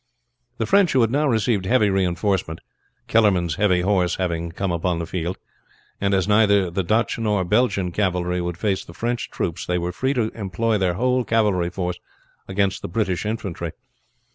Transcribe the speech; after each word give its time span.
The 0.57 0.65
French 0.65 0.93
had 0.93 1.11
now 1.11 1.27
received 1.27 1.67
heavy 1.67 1.91
reinforcement 1.91 2.59
Kellermann's 3.07 3.57
heavy 3.57 3.81
horse 3.81 4.15
having 4.15 4.51
come 4.51 4.71
upon 4.71 4.97
the 4.97 5.05
field 5.05 5.37
and 6.01 6.15
as 6.15 6.27
neither 6.27 6.71
the 6.71 6.81
Dutch 6.81 7.19
nor 7.19 7.45
Belgian 7.45 7.91
cavalry 7.91 8.41
would 8.41 8.57
face 8.57 8.83
the 8.83 8.95
French 8.95 9.29
troopers 9.29 9.67
they 9.67 9.77
were 9.77 9.91
free 9.91 10.15
to 10.15 10.31
employ 10.33 10.79
their 10.79 10.95
whole 10.95 11.23
cavalry 11.23 11.69
force 11.69 11.99
against 12.47 12.81
the 12.81 12.89
British 12.89 13.27
infantry. 13.27 13.73